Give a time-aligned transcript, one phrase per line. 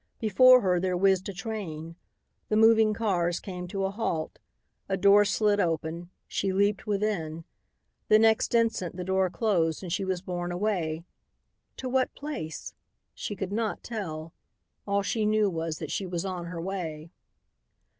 [0.19, 1.95] Before her there whizzed a train.
[2.49, 4.39] The moving cars came to a halt.
[4.89, 6.09] A door slid open.
[6.27, 7.43] She leaped within.
[8.07, 11.05] The next instant the door closed and she was borne away.
[11.77, 12.73] To what place?
[13.13, 14.33] She could not tell.
[14.87, 17.11] All she knew was that she was on her way.